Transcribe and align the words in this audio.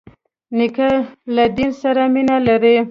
نیکه 0.57 0.87
له 1.35 1.43
دین 1.57 1.71
سره 1.81 2.03
مینه 2.13 2.37
لري. 2.47 2.75